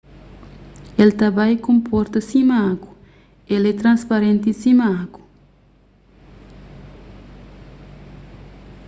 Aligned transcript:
el 1.01 1.09
ta 1.19 1.27
bai 1.37 1.53
konporta 1.67 2.19
sima 2.29 2.57
agu 2.73 2.91
el 3.53 3.63
é 3.71 3.73
transparenti 3.81 4.51
sima 4.61 4.85
agu 5.03 5.21